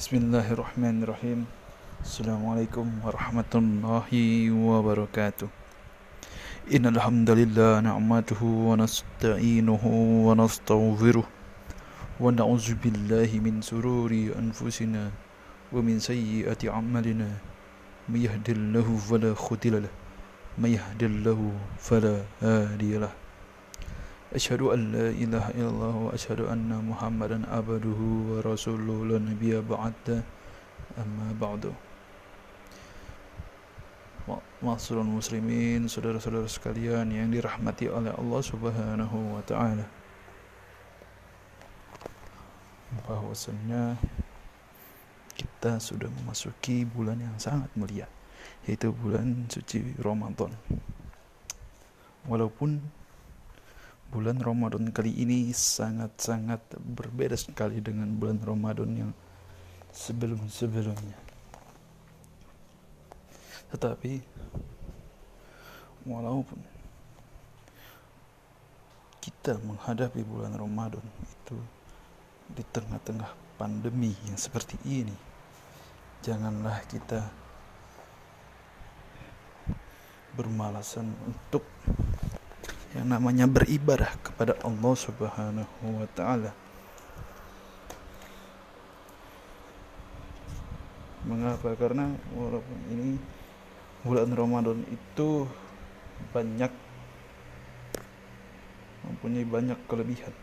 [0.00, 1.44] بسم الله الرحمن الرحيم
[2.00, 4.08] السلام عليكم ورحمة الله
[4.48, 5.48] وبركاته
[6.72, 9.84] إن الحمد لله نعمته ونستعينه
[10.26, 11.26] ونستغفره
[12.16, 14.08] ونعوذ بالله من سرور
[14.40, 15.12] أنفسنا
[15.68, 17.28] ومن سيئات أعمالنا
[18.08, 19.92] من يهد الله فلا خذل له
[20.56, 21.40] من يهد الله
[21.76, 23.12] فلا هادي له
[24.35, 27.99] أشهد أن لا إله إلا الله وأشهد أن محمدا عبده
[28.29, 30.23] ورسوله لا نبي بعد
[30.99, 31.71] أما بعد
[34.65, 39.85] Masyurul muslimin, saudara-saudara sekalian yang dirahmati oleh Allah Subhanahu wa taala.
[43.05, 43.93] Bahwasanya
[45.37, 48.09] kita sudah memasuki bulan yang sangat mulia,
[48.65, 50.49] yaitu bulan suci Ramadan.
[52.25, 52.81] Walaupun
[54.10, 59.12] bulan Ramadan kali ini sangat-sangat berbeda sekali dengan bulan Ramadan yang
[59.94, 61.14] sebelum-sebelumnya.
[63.70, 64.12] Tetapi
[66.10, 66.58] walaupun
[69.22, 71.58] kita menghadapi bulan Ramadan itu
[72.50, 75.14] di tengah-tengah pandemi yang seperti ini,
[76.26, 77.30] janganlah kita
[80.34, 81.62] bermalasan untuk
[82.90, 86.50] yang namanya beribadah kepada Allah Subhanahu wa taala.
[91.22, 91.70] Mengapa?
[91.78, 93.14] Karena walaupun ini
[94.02, 95.46] bulan Ramadan itu
[96.34, 96.72] banyak
[99.06, 100.34] mempunyai banyak kelebihan.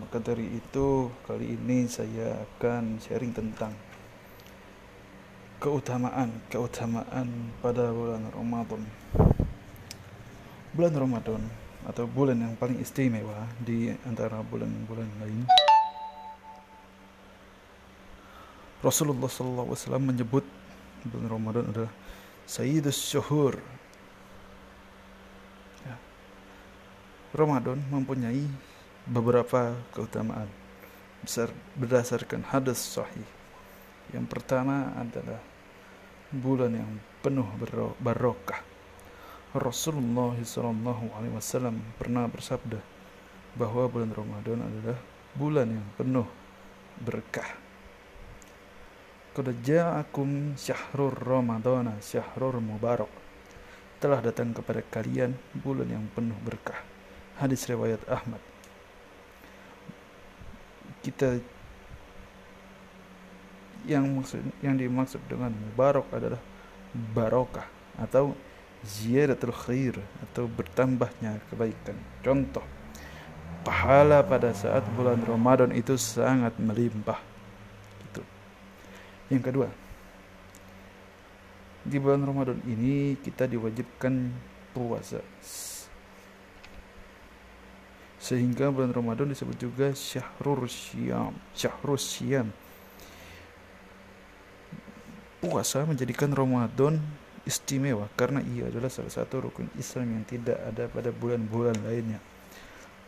[0.00, 3.76] Maka dari itu kali ini saya akan sharing tentang
[5.60, 8.82] keutamaan keutamaan pada bulan Ramadan
[10.74, 11.42] bulan Ramadan
[11.86, 15.46] atau bulan yang paling istimewa di antara bulan-bulan lain.
[18.82, 20.42] Rasulullah SAW menyebut
[21.06, 21.92] bulan Ramadan adalah
[22.44, 23.56] Sayyidus Syuhur.
[25.86, 25.96] Ya.
[27.32, 28.44] Ramadan mempunyai
[29.06, 30.50] beberapa keutamaan
[31.22, 33.28] besar berdasarkan hadis sahih.
[34.12, 35.40] Yang pertama adalah
[36.34, 36.90] bulan yang
[37.22, 37.46] penuh
[38.02, 38.73] barokah
[39.54, 40.74] Rasulullah SAW
[41.94, 42.82] pernah bersabda
[43.54, 44.98] bahwa bulan Ramadan adalah
[45.38, 46.26] bulan yang penuh
[46.98, 47.46] berkah.
[49.30, 53.10] Qad ja'akum syahrur Ramadana syahrur mubarak.
[54.02, 56.82] Telah datang kepada kalian bulan yang penuh berkah.
[57.38, 58.42] Hadis riwayat Ahmad.
[60.98, 61.38] Kita
[63.86, 66.42] yang maksud yang dimaksud dengan mubarak adalah
[67.14, 67.70] barokah
[68.02, 68.34] atau
[68.84, 69.96] ziyadatul khair
[70.30, 71.96] atau bertambahnya kebaikan.
[72.20, 72.62] Contoh,
[73.64, 77.18] pahala pada saat bulan Ramadan itu sangat melimpah.
[78.12, 78.22] Itu.
[79.32, 79.68] Yang kedua,
[81.84, 84.32] di bulan Ramadan ini kita diwajibkan
[84.72, 85.20] puasa.
[88.20, 92.48] Sehingga bulan Ramadan disebut juga syahrul syam, syahrul syam.
[95.44, 97.04] Puasa menjadikan Ramadan
[97.44, 102.20] istimewa karena ia adalah salah satu rukun Islam yang tidak ada pada bulan-bulan lainnya.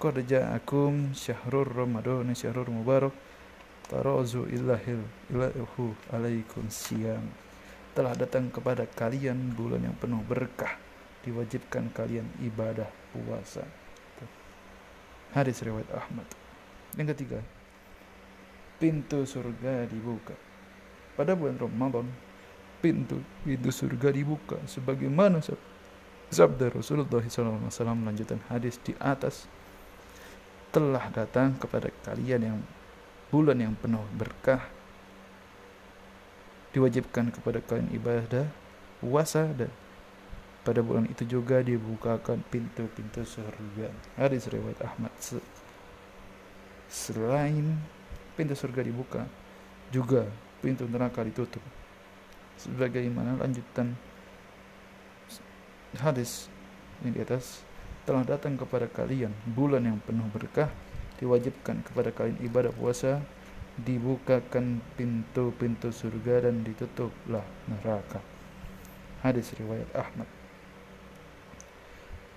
[0.00, 3.14] Qad ja'akum syahrur Ramadan syahrur mubarak
[3.86, 7.22] tarazu illahil ilahu alaikum siyam.
[7.92, 10.80] Telah datang kepada kalian bulan yang penuh berkah,
[11.28, 13.68] diwajibkan kalian ibadah puasa.
[15.36, 16.24] Hadis riwayat Ahmad.
[16.96, 17.40] Yang ketiga,
[18.80, 20.36] pintu surga dibuka.
[21.16, 22.08] Pada bulan Ramadan,
[22.82, 25.38] pintu pintu surga dibuka sebagaimana
[26.28, 29.46] sabda Rasulullah SAW melanjutkan hadis di atas
[30.74, 32.58] telah datang kepada kalian yang
[33.30, 34.66] bulan yang penuh berkah
[36.74, 38.48] diwajibkan kepada kalian ibadah
[38.98, 39.70] puasa dan
[40.62, 43.90] pada bulan itu juga dibukakan pintu-pintu surga.
[44.14, 45.10] Hadis riwayat Ahmad.
[46.86, 47.82] Selain
[48.38, 49.26] pintu surga dibuka
[49.90, 50.24] juga
[50.62, 51.60] pintu neraka ditutup
[52.58, 53.94] sebagaimana lanjutan.
[55.92, 56.48] Hadis
[57.04, 57.60] yang di atas
[58.08, 60.72] telah datang kepada kalian bulan yang penuh berkah
[61.20, 63.20] diwajibkan kepada kalian ibadah puasa
[63.78, 68.20] dibukakan pintu-pintu surga dan ditutuplah neraka.
[69.22, 70.28] Hadis riwayat Ahmad.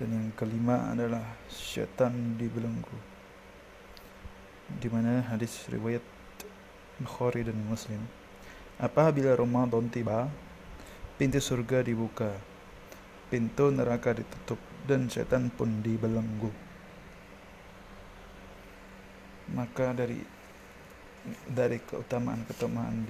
[0.00, 3.12] Dan yang kelima adalah syaitan dibelenggu
[4.80, 6.00] di mana hadis riwayat
[7.02, 8.00] Bukhari dan Muslim
[8.80, 10.30] Apabila Ramadan tiba,
[11.20, 12.32] pintu surga dibuka,
[13.28, 14.58] pintu neraka ditutup,
[14.88, 16.50] dan setan pun dibelenggu.
[19.52, 20.22] Maka dari
[21.46, 23.06] dari keutamaan-keutamaan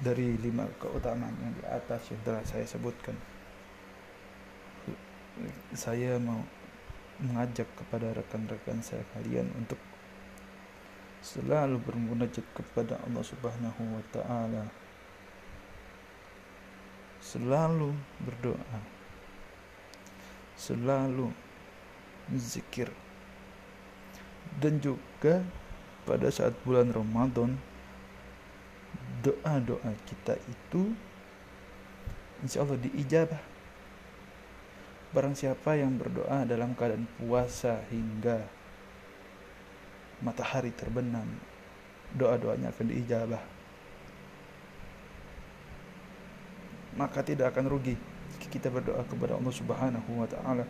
[0.00, 3.14] dari lima keutamaan yang di atas yang telah saya sebutkan
[5.76, 6.42] saya mau
[7.20, 9.76] mengajak kepada rekan-rekan saya kalian untuk
[11.20, 14.64] selalu bermunajat kepada Allah Subhanahu wa taala.
[17.20, 17.92] Selalu
[18.24, 18.80] berdoa.
[20.56, 21.28] Selalu
[22.36, 22.88] zikir.
[24.56, 25.44] Dan juga
[26.08, 27.60] pada saat bulan Ramadan
[29.20, 30.96] doa-doa kita itu
[32.40, 33.42] insya Allah diijabah.
[35.12, 38.46] Barang siapa yang berdoa dalam keadaan puasa hingga
[40.20, 41.26] matahari terbenam.
[42.16, 43.42] Doa-doanya akan diijabah.
[46.98, 47.94] Maka tidak akan rugi
[48.50, 50.66] kita berdoa kepada Allah Subhanahu wa taala.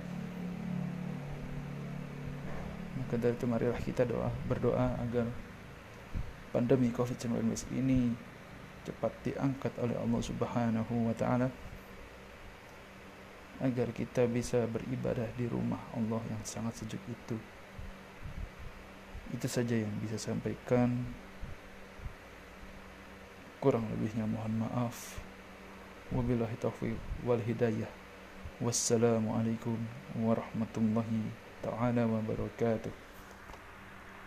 [3.01, 5.27] Maka dari itu marilah kita doa berdoa agar
[6.53, 8.13] pandemi Covid-19 ini
[8.85, 11.49] cepat diangkat oleh Allah Subhanahu wa taala.
[13.61, 17.37] Agar kita bisa beribadah di rumah Allah yang sangat sejuk itu.
[19.31, 21.07] Itu saja yang bisa sampaikan.
[23.61, 25.21] Kurang lebihnya mohon maaf.
[26.11, 27.91] Wabillahi taufiq wal hidayah.
[28.61, 29.79] Wassalamualaikum
[30.21, 31.31] warahmatullahi
[31.63, 33.10] taala wabarakatuh.